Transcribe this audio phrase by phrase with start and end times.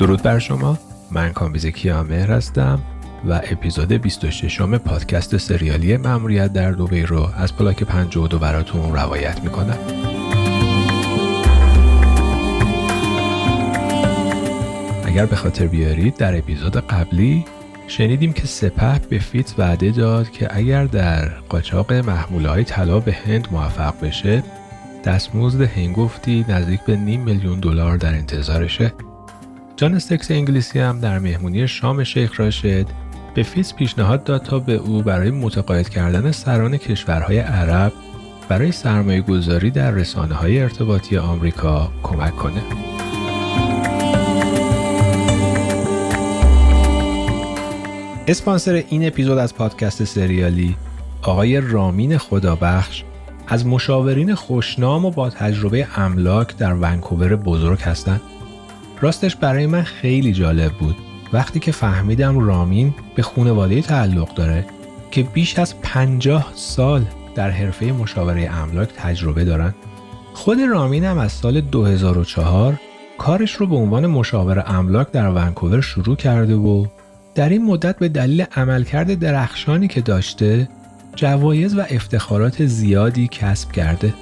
[0.00, 0.78] درود بر شما.
[1.10, 2.82] من کامبیز کیامهر هستم
[3.28, 9.40] و اپیزود 26 م پادکست سریالی مأموریت در دوبی رو از پلاک 52 براتون روایت
[9.44, 9.78] می‌کنم.
[15.04, 17.44] اگر به خاطر بیارید در اپیزود قبلی
[17.86, 23.12] شنیدیم که سپه به فیتس وعده داد که اگر در قاچاق محموله های طلا به
[23.12, 24.42] هند موفق بشه
[25.04, 28.92] دستمزد هنگفتی نزدیک به نیم میلیون دلار در انتظارشه.
[29.80, 32.86] جان استکس انگلیسی هم در مهمونی شام شیخ راشد
[33.34, 37.92] به فیتس پیشنهاد داد تا به او برای متقاعد کردن سران کشورهای عرب
[38.48, 42.62] برای سرمایه گذاری در رسانه های ارتباطی آمریکا کمک کنه.
[48.28, 50.76] اسپانسر این اپیزود از پادکست سریالی
[51.22, 53.04] آقای رامین خدابخش
[53.48, 58.20] از مشاورین خوشنام و با تجربه املاک در ونکوور بزرگ هستند.
[59.00, 60.96] راستش برای من خیلی جالب بود
[61.32, 64.66] وقتی که فهمیدم رامین به خانواده تعلق داره
[65.10, 69.74] که بیش از 50 سال در حرفه مشاوره املاک تجربه دارن.
[70.34, 72.80] خود رامین هم از سال 2004
[73.18, 76.86] کارش رو به عنوان مشاور املاک در ونکوور شروع کرده و
[77.34, 80.68] در این مدت به دلیل عملکرد درخشانی که داشته
[81.16, 84.14] جوایز و افتخارات زیادی کسب کرده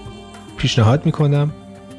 [0.57, 1.53] پیشنهاد می‌کنم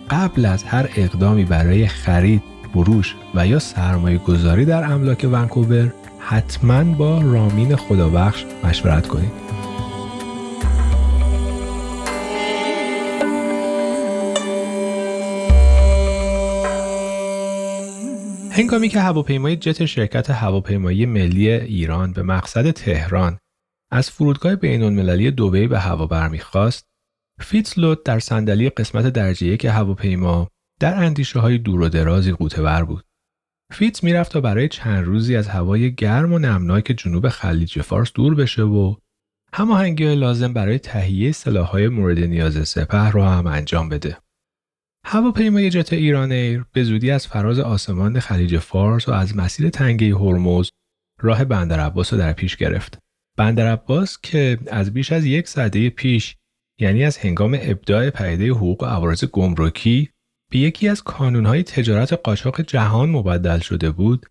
[0.09, 6.84] قبل از هر اقدامی برای خرید، فروش و یا سرمایه گذاری در املاک ونکوور حتما
[6.84, 9.50] با رامین خدابخش مشورت کنید.
[18.52, 23.38] هنگامی که هواپیمای جت شرکت هواپیمایی ملی ایران به مقصد تهران
[23.91, 26.85] از فرودگاه بین المللی دبی به هوا برمیخواست،
[27.40, 30.47] فیتز لاد در صندلی قسمت درجه یک هواپیما
[30.79, 33.06] در اندیشه های دور و درازی غوطه‌ور بود.
[33.73, 38.35] فیتز می‌رفت تا برای چند روزی از هوای گرم و نمناک جنوب خلیج فارس دور
[38.35, 38.95] بشه و
[39.53, 44.17] هماهنگی لازم برای تهیه سلاحهای مورد نیاز سپه را هم انجام بده.
[45.06, 50.16] هواپیمای جت ایران ایر به زودی از فراز آسمان خلیج فارس و از مسیر تنگه
[50.16, 50.69] هرمز
[51.22, 53.00] راه بندر عباس را در پیش گرفت.
[53.38, 56.35] بندر عباس که از بیش از یک سده پیش
[56.79, 60.09] یعنی از هنگام ابداع پیده حقوق و عوارض گمرکی
[60.51, 64.25] به یکی از کانونهای تجارت قاچاق جهان مبدل شده بود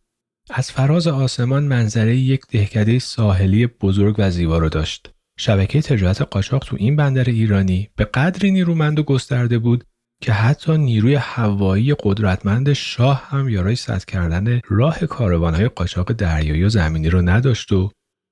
[0.51, 6.65] از فراز آسمان منظره یک دهکده ساحلی بزرگ و زیبا را داشت شبکه تجارت قاچاق
[6.65, 9.85] تو این بندر ایرانی به قدری نیرومند و گسترده بود
[10.23, 16.69] که حتی نیروی هوایی قدرتمند شاه هم یارای سد کردن راه کاروانهای قاچاق دریایی و
[16.69, 17.91] زمینی رو نداشت و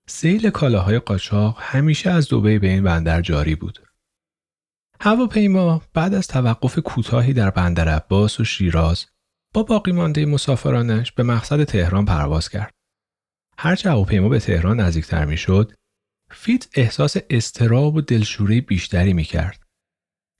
[0.08, 3.85] سیل کالاهای قاچاق همیشه از دوبه به این بندر جاری بود.
[5.00, 9.06] هواپیما بعد از توقف کوتاهی در بندر عباس و شیراز
[9.54, 12.74] با باقی مانده مسافرانش به مقصد تهران پرواز کرد.
[13.58, 15.72] هرچه هواپیما به تهران نزدیکتر می‌شد،
[16.30, 19.62] فیت احساس استراب و دلشوره بیشتری می کرد.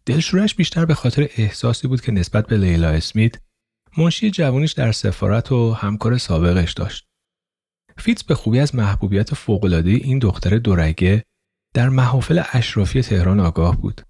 [0.07, 3.35] دلشورش بیشتر به خاطر احساسی بود که نسبت به لیلا اسمیت
[3.99, 7.07] منشی جوانش در سفارت و همکار سابقش داشت.
[7.99, 11.25] فیتز به خوبی از محبوبیت فوق‌العاده این دختر دورگه
[11.75, 14.06] در محافل اشرافی تهران آگاه بود.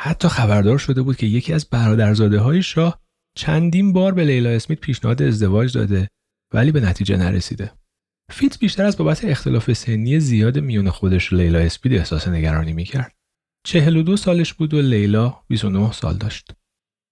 [0.00, 3.00] حتی خبردار شده بود که یکی از برادرزاده های شاه
[3.36, 6.08] چندین بار به لیلا اسمیت پیشنهاد ازدواج داده
[6.54, 7.72] ولی به نتیجه نرسیده.
[8.30, 13.14] فیتز بیشتر از بابت اختلاف سنی زیاد میون خودش و لیلا اسپید احساس نگرانی می‌کرد.
[13.66, 16.52] 42 سالش بود و لیلا 29 سال داشت.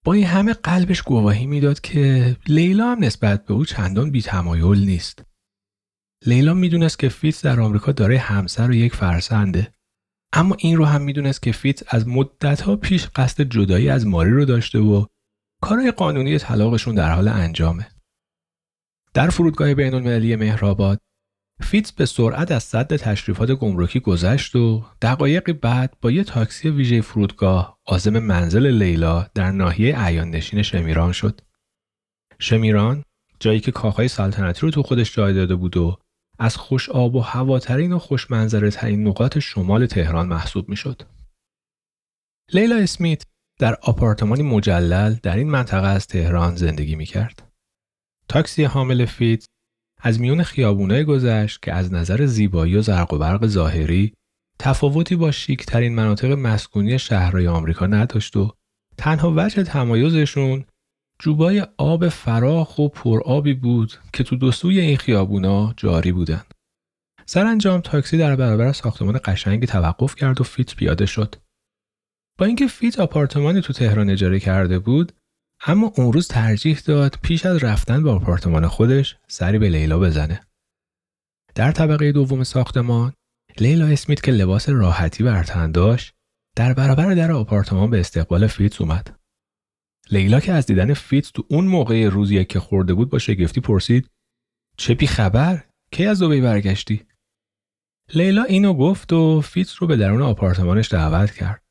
[0.04, 5.24] با این همه قلبش گواهی می‌داد که لیلا هم نسبت به او چندان بیتمایل نیست.
[6.26, 9.75] لیلا می‌دونست که فیتز در آمریکا داره همسر و یک فرزنده.
[10.36, 14.44] اما این رو هم می‌دونست که فیتز از مدتها پیش قصد جدایی از ماری رو
[14.44, 15.06] داشته و
[15.62, 17.88] کارهای قانونی طلاقشون در حال انجامه.
[19.14, 20.98] در فرودگاه بین المللی مهرآباد
[21.60, 27.00] فیتز به سرعت از صد تشریفات گمرکی گذشت و دقایقی بعد با یه تاکسی ویژه
[27.00, 31.40] فرودگاه عازم منزل لیلا در ناحیه عیان نشین شمیران شد.
[32.38, 33.04] شمیران
[33.40, 35.98] جایی که کاخهای سلطنتی رو تو خودش جای داده بود و
[36.38, 41.02] از خوش آب و هواترین و خوش منظره ترین نقاط شمال تهران محسوب می شد.
[42.52, 43.22] لیلا اسمیت
[43.60, 47.52] در آپارتمانی مجلل در این منطقه از تهران زندگی می کرد.
[48.28, 49.46] تاکسی حامل فیتز
[50.02, 54.12] از میون خیابونایی گذشت که از نظر زیبایی و زرق و برق ظاهری
[54.58, 58.52] تفاوتی با شیکترین مناطق مسکونی شهرهای آمریکا نداشت و
[58.98, 60.64] تنها وجه تمایزشون
[61.18, 66.54] جوبای آب فراخ و پرآبی بود که تو دو سوی این خیابونا جاری بودند.
[67.26, 71.34] سرانجام تاکسی در برابر ساختمان قشنگی توقف کرد و فیتز پیاده شد.
[72.38, 75.12] با اینکه فیتز آپارتمانی تو تهران اجاره کرده بود،
[75.66, 80.40] اما اون روز ترجیح داد پیش از رفتن به آپارتمان خودش سری به لیلا بزنه.
[81.54, 83.12] در طبقه دوم ساختمان
[83.58, 86.12] لیلا اسمیت که لباس راحتی بر تن داشت
[86.56, 89.16] در برابر در آپارتمان به استقبال فیتز اومد.
[90.10, 94.10] لیلا که از دیدن فیتز تو اون موقع روز یکه خورده بود با شگفتی پرسید
[94.76, 97.06] چه بی خبر؟ کی از دوبی برگشتی؟
[98.14, 101.62] لیلا اینو گفت و فیتز رو به درون آپارتمانش دعوت کرد.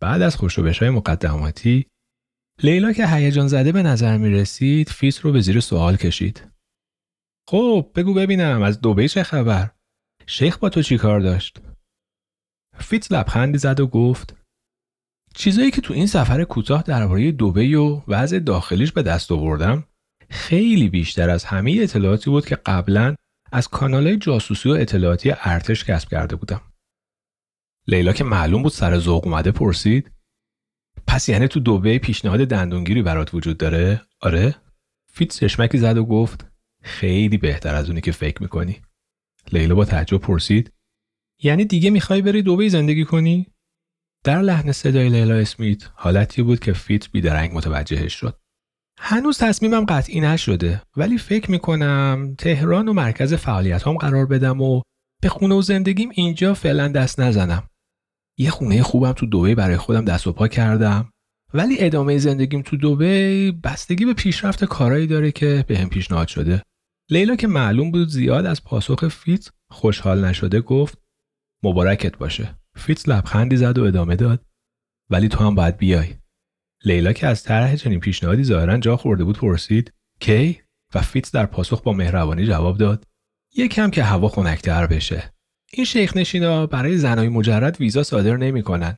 [0.00, 1.86] بعد از خوشوبش های مقدماتی
[2.62, 6.48] لیلا که هیجان زده به نظر می رسید فیتز رو به زیر سوال کشید.
[7.48, 9.70] خب بگو ببینم از دوبی چه خبر؟
[10.26, 11.60] شیخ با تو چی کار داشت؟
[12.78, 14.36] فیتز لبخندی زد و گفت
[15.38, 19.84] چیزایی که تو این سفر کوتاه درباره دوبی و وضع داخلیش به دست آوردم
[20.30, 23.14] خیلی بیشتر از همه اطلاعاتی بود که قبلا
[23.52, 26.60] از کانالهای جاسوسی و اطلاعاتی ارتش کسب کرده بودم.
[27.86, 30.10] لیلا که معلوم بود سر ذوق اومده پرسید
[31.06, 34.54] پس یعنی تو دوبه پیشنهاد دندونگیری برات وجود داره؟ آره؟
[35.12, 36.46] فیت چشمکی زد و گفت
[36.82, 38.82] خیلی بهتر از اونی که فکر می‌کنی.
[39.52, 40.72] لیلا با تعجب پرسید
[41.42, 43.46] یعنی دیگه می‌خوای بری دوبه زندگی کنی؟
[44.24, 48.38] در لحن صدای لیلا اسمیت حالتی بود که فیت بیدرنگ متوجهش شد.
[48.98, 54.82] هنوز تصمیمم قطعی نشده ولی فکر می‌کنم تهران و مرکز فعالیت هم قرار بدم و
[55.22, 57.68] به خونه و زندگیم اینجا فعلا دست نزنم.
[58.38, 61.12] یه خونه خوبم تو دوبی برای خودم دست و پا کردم
[61.54, 66.62] ولی ادامه زندگیم تو دوبی بستگی به پیشرفت کارایی داره که بهم پیشنهاد شده.
[67.10, 70.98] لیلا که معلوم بود زیاد از پاسخ فیتز خوشحال نشده گفت
[71.62, 72.58] مبارکت باشه.
[72.78, 74.44] فیتز لبخندی زد و ادامه داد.
[75.10, 76.14] ولی تو هم باید بیای.
[76.84, 80.60] لیلا که از طرح چنین پیشنهادی ظاهرا جا خورده بود پرسید کی؟
[80.94, 83.04] و فیتز در پاسخ با مهربانی جواب داد
[83.54, 85.32] یکم که هوا خنکتر بشه.
[85.72, 88.96] این شیخ نشینا برای زنای مجرد ویزا صادر نمی‌کنن.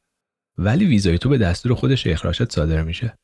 [0.59, 3.15] ولی ویزای تو به دستور خود شیخ راشد صادر میشه.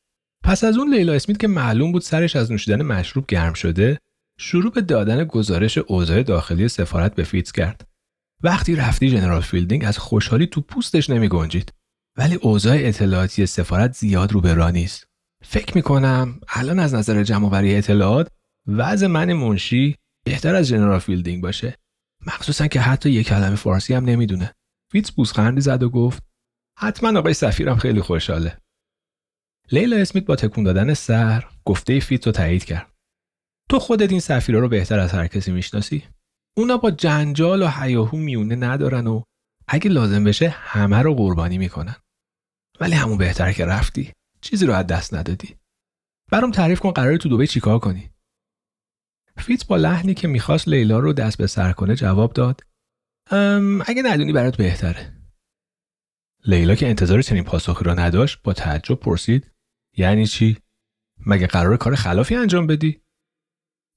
[0.44, 3.98] پس از اون لیلا اسمیت که معلوم بود سرش از نوشیدن مشروب گرم شده
[4.38, 7.88] شروع به دادن گزارش اوضاع داخلی سفارت به فیتز کرد.
[8.42, 11.72] وقتی رفتی جنرال فیلدینگ از خوشحالی تو پوستش نمی گنجید
[12.16, 15.06] ولی اوضاع اطلاعاتی سفارت زیاد روبراه نیست.
[15.44, 18.28] فکر می‌کنم الان از نظر جمعآوری اطلاعات
[18.66, 21.74] وضع من منشی بهتر از جنرال فیلدینگ باشه.
[22.26, 24.52] مخصوصا که حتی یک کلمه فارسی هم نمی‌دونه.
[24.92, 26.22] فیتز پوزخندی زد و گفت
[26.78, 28.58] حتما آقای سفیرم خیلی خوشحاله.
[29.72, 32.92] لیلا اسمیت با تکون دادن سر گفته فیتز رو تایید کرد.
[33.70, 36.04] تو خودت این سفیرا رو بهتر از هر کسی می‌شناسی.
[36.56, 39.22] اونا با جنجال و هیاهو میونه ندارن و
[39.68, 41.96] اگه لازم بشه همه رو قربانی می‌کنن.
[42.80, 44.12] ولی همون بهتر که رفتی.
[44.40, 45.56] چیزی رو از دست ندادی.
[46.30, 48.10] برام تعریف کن قراره تو دوبه چیکار کنی.
[49.38, 52.60] فیت با لحنی که می‌خواست لیلا رو دست به سر کنه جواب داد.
[53.86, 55.16] اگه ندونی برات بهتره.
[56.44, 59.50] لیلا که انتظار چنین پاسخی را نداشت با تعجب پرسید
[59.96, 60.58] یعنی چی؟
[61.26, 63.02] مگه قرار کار خلافی انجام بدی؟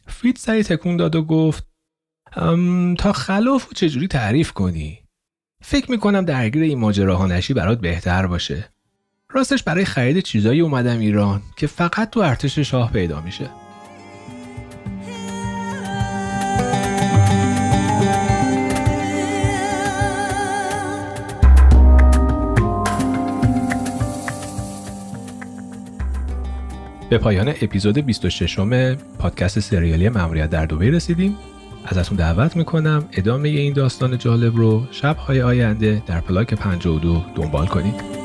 [0.08, 1.69] فیت سری تکون داد و گفت
[2.98, 5.00] تا خلاف و چجوری تعریف کنی؟
[5.62, 8.70] فکر می‌کنم درگیر این ماجراها نشی برات بهتر باشه.
[9.32, 13.50] راستش برای خرید چیزایی اومدم ایران که فقط تو ارتش شاه پیدا میشه.
[27.10, 31.38] به پایان اپیزود 26 م پادکست سریالی مموریت در دوبه رسیدیم.
[31.90, 33.04] ازتون دعوت می‌کنم.
[33.14, 38.19] ادامه این داستان جالب رو شبهای آینده در پلاک 52 دنبال کنید.